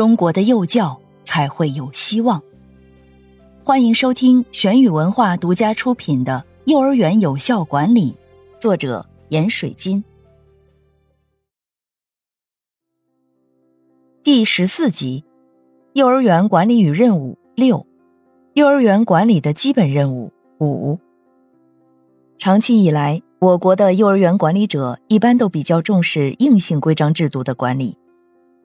[0.00, 2.40] 中国的幼教才会有希望。
[3.62, 8.12] 欢迎收听玄宇文化独家出品的《幼儿园有效管理》，
[8.58, 10.02] 作者闫水金，
[14.22, 15.22] 第十四集：
[15.92, 17.86] 幼儿园管理与任务六。
[18.54, 20.98] 幼儿园管理的基本任务五。
[22.38, 27.94] 长期以来，我国的幼儿园管理者一般都比较重视硬性规章制度的管理。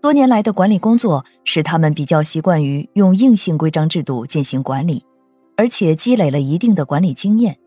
[0.05, 5.03] 多年来的管理工作使他们比较习惯于用硬性规章制度进行管理，
[5.57, 7.57] 而且积累了一定的管理经验。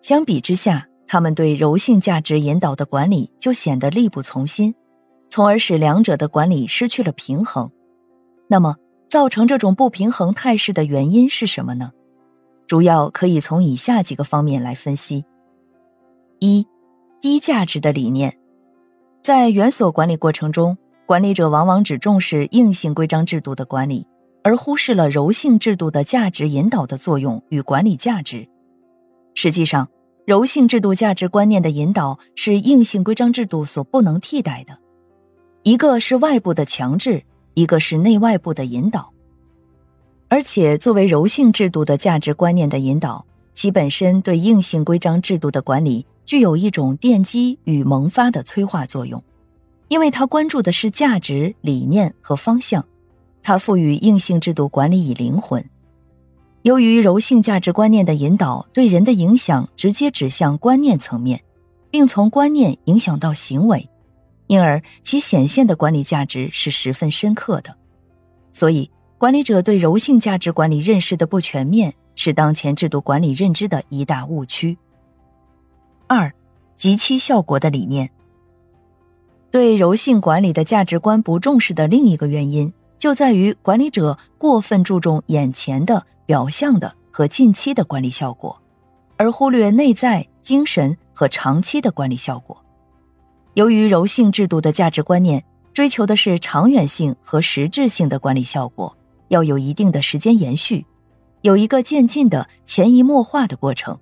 [0.00, 4.74] 相比之下，他们对柔性价值引导的管理就显得力不从心，
[5.28, 7.70] 从而使两者的管理失去了平衡。
[8.48, 8.74] 那么，
[9.06, 11.92] 造成这种不平衡态势的原因是什么呢？
[12.66, 15.24] 主要可以从以下几个方面来分析：
[16.40, 16.66] 一、
[17.20, 18.36] 低价值的理念，
[19.22, 24.06] 在园所管理过程中，管理者往往只重视硬性规章制度的管理，
[24.42, 28.48] 而忽视了柔性制度的价值引导的作用与管理价值。
[29.34, 29.88] 实际上，
[30.24, 34.78] 柔性制度价值观念的引导是硬性规章制度所不能替代的，
[35.62, 37.22] 一个是外部的强制。
[37.56, 39.12] 一个是内外部的引导，
[40.28, 49.22] 而且作为柔性制度的价值观念的引导，其本身对硬性规章制度的管理具有一种奠基与萌发的催化作用，
[49.94, 52.84] 因为它关注的是价值理念和方向，
[53.44, 55.64] 它赋予硬性制度管理以灵魂。
[56.62, 61.40] 由于柔性价值观念的引导对人的影响直接指向观念层面，
[61.92, 63.88] 并从观念影响到行为。
[64.48, 67.72] 因而，其显现的管理价值是十分深刻的，
[68.50, 74.76] 所以管理者对柔性价值管理认识的不全面，是当前制度管理认知的一大误区。
[76.08, 76.34] 二，
[76.74, 78.10] 极期效果的理念，
[79.54, 88.60] 对柔性管理的价值观不重视的另一个原因，就在于管理者过分注重眼前的、表象的和近期的管理效果，
[89.16, 92.60] 而忽略内在、精神和长期的管理效果。
[93.52, 95.40] 由于柔性制度的价值观念
[95.72, 98.92] 追求的是长远性和实质性的管理效果，
[99.28, 100.84] 要有一定的时间延续，
[101.42, 103.96] 有一个渐进的潜移默化的过程，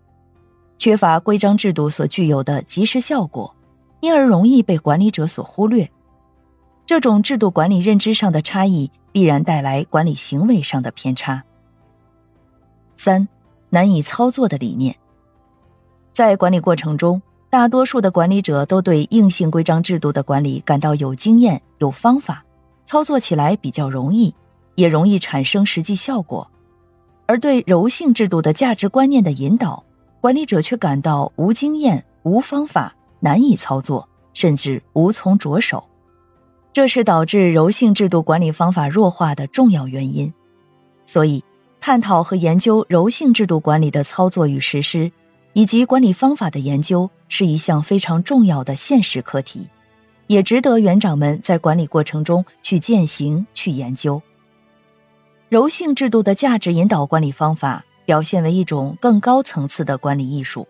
[0.79, 3.55] 缺乏规章制度所具有的及时效果，
[4.03, 5.89] 因而容易被管理者所忽略。
[6.85, 11.43] 这种制度管理认知上的差异，必然带来管理行为上的偏差。
[12.97, 13.27] 三，
[13.71, 14.95] 难以操作的理念，
[16.13, 17.23] 在管理过程中。
[17.49, 22.43] 大多数的管理者都对硬性规章制度的管理感到有经验、有方法，
[22.87, 24.34] 操作起来比较容易，
[24.75, 26.49] 也容易产生实际效果；
[27.27, 29.84] 而对柔性制度的价值观念的引导，
[30.19, 35.83] 管理者却感到无经验、无方法，难以操作，甚至无从着手。
[36.75, 40.31] 这是导致柔性制度管理方法弱化的重要原因。
[41.06, 41.43] 所以，
[41.81, 45.10] 探讨和研究柔性制度管理的操作与实施。
[45.55, 49.69] 以及管理方法的研究是一项非常重要的现实课题，
[50.27, 54.19] 也值得园长们在管理过程中去践行、去研究。
[55.50, 60.66] 柔性制度的价值引导管理方法表现为一种更高层次的管理艺术。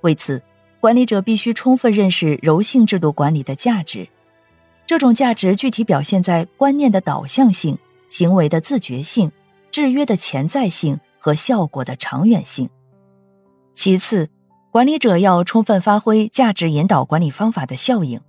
[0.00, 0.42] 为此，
[0.80, 4.08] 管理者必须充分认识柔性制度管理的价值。
[4.86, 7.76] 这种价值具体表现在观念的导向性、
[8.08, 9.30] 行为的自觉性、
[9.70, 12.70] 制约的潜在性和效果的长远性。
[13.74, 14.28] 其次，
[14.70, 18.20] 管理者要充分发挥价值引导管理方法的效应，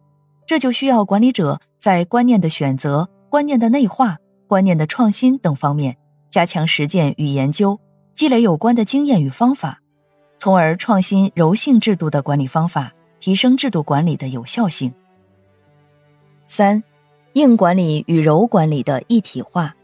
[0.45, 5.95] 这就需要管理者在观念的选择、观念的内化、观念的创新等方面
[6.29, 7.79] 加强实践与研究，
[8.15, 9.79] 积累有关的经验与方法，
[10.39, 14.93] 从而创新柔性制度的管理方法，提升制度管理的有效性。
[16.45, 16.83] 三，
[17.33, 19.75] 硬管理与柔管理的一体化。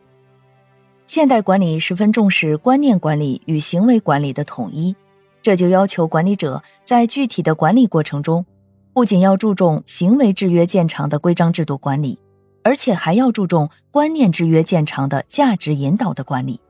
[1.05, 4.95] 现代管理十分重视观念管理与行为管理的统一。
[5.41, 8.45] 这就要求管理者在具体的管理过程中，
[8.93, 12.17] 不仅要注重行为制约见长的规章制度管理，
[12.63, 16.61] 而且还要注重观念制约见长的价值引导的管理，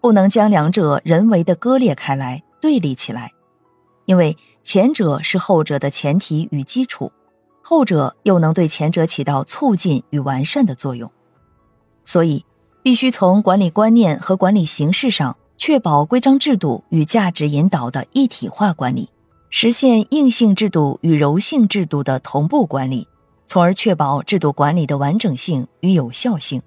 [0.00, 3.32] 不能将两者人为的割裂开来、对立起来，
[4.06, 7.12] 因为前者是后者的前提与基础，
[7.62, 11.08] 后者又能对前者起到促进与完善的作用。
[12.04, 12.44] 所以，
[12.82, 19.08] 必须从管理观念和管理形式上确保规章制度与价值引导的一体化管理，
[19.48, 23.06] 实现硬性制度与柔性制度的同步管理，
[23.46, 26.60] 从而确保制度管理的完整性与有效性。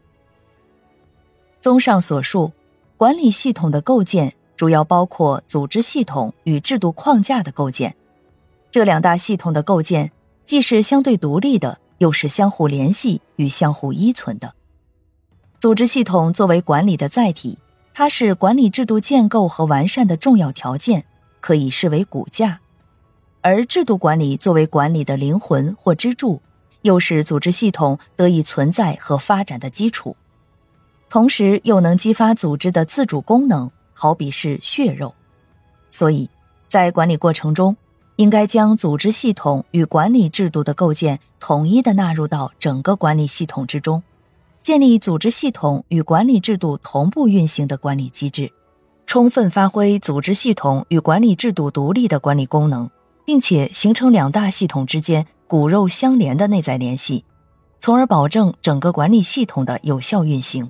[1.60, 2.54] 综上所述，
[2.96, 7.96] 管理系统的构建主要包括组织系统与制度框架的构建。
[8.70, 10.12] 这两大系统的构建
[10.44, 14.54] 既是相对独立的，又是相互联系与相互依存的。
[15.62, 17.58] 组织系统作为管理的载体，
[17.94, 21.06] 它是管理制度建构和完善的重要条件，
[21.40, 22.58] 可以视为骨架；
[23.40, 26.42] 而制度管理作为管理的灵魂或支柱，
[26.82, 30.18] 又是组织系统得以存在和发展的基础，
[31.10, 35.14] 同时又能激发组织的自主功能，好比是血肉。
[35.90, 36.30] 所以，
[36.70, 37.76] 在管理过程中，
[38.16, 44.02] 应该将组织系统与管理制度的构建统一的纳入到整个管理系统之中。
[44.62, 48.50] 建立组织系统与管理制度同步运行的管理机制，
[49.06, 52.90] 充分发挥组织系统与管理制度独立的管理功能，
[53.26, 57.26] 并且形成两大系统之间骨肉相连的内在联系，
[57.82, 60.70] 从而保证整个管理系统的有效运行。